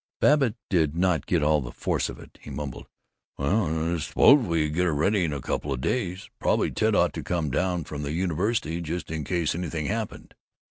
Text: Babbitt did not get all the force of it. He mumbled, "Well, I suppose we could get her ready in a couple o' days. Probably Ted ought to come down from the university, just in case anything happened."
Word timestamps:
Babbitt 0.19 0.55
did 0.71 0.95
not 0.97 1.27
get 1.27 1.43
all 1.43 1.61
the 1.61 1.71
force 1.71 2.09
of 2.09 2.17
it. 2.19 2.39
He 2.41 2.49
mumbled, 2.49 2.87
"Well, 3.37 3.93
I 3.95 3.99
suppose 3.99 4.43
we 4.43 4.65
could 4.67 4.73
get 4.73 4.85
her 4.85 4.95
ready 4.95 5.23
in 5.25 5.31
a 5.31 5.39
couple 5.41 5.71
o' 5.71 5.75
days. 5.75 6.27
Probably 6.39 6.71
Ted 6.71 6.95
ought 6.95 7.13
to 7.13 7.21
come 7.23 7.51
down 7.51 7.83
from 7.83 8.01
the 8.01 8.11
university, 8.11 8.81
just 8.81 9.11
in 9.11 9.23
case 9.23 9.53
anything 9.53 9.85
happened." 9.85 10.33